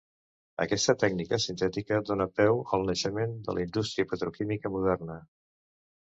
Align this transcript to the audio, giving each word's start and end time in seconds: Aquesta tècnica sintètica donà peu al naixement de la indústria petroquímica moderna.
Aquesta 0.63 0.93
tècnica 1.01 1.37
sintètica 1.41 1.99
donà 2.07 2.25
peu 2.39 2.57
al 2.77 2.85
naixement 2.87 3.35
de 3.49 3.55
la 3.57 3.65
indústria 3.65 4.07
petroquímica 4.13 4.73
moderna. 4.77 5.19